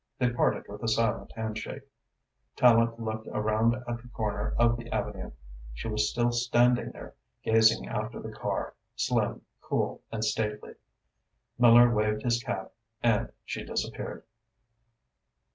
They 0.17 0.31
parted 0.31 0.67
with 0.67 0.81
a 0.81 0.87
silent 0.87 1.31
handshake. 1.35 1.83
Tallente 2.57 2.97
looked 2.97 3.27
around 3.27 3.75
at 3.75 3.85
the 4.01 4.07
corner 4.11 4.55
of 4.57 4.75
the 4.75 4.89
avenue. 4.91 5.29
She 5.73 5.89
was 5.89 6.09
still 6.09 6.31
standing 6.31 6.89
there, 6.89 7.13
gazing 7.43 7.87
after 7.87 8.19
the 8.19 8.31
car, 8.31 8.73
slim, 8.95 9.43
cool 9.61 10.01
and 10.11 10.25
stately. 10.25 10.73
Miller 11.59 11.93
waved 11.93 12.23
his 12.23 12.41
cap 12.41 12.71
and 13.03 13.31
she 13.45 13.63
disappeared. 13.63 14.23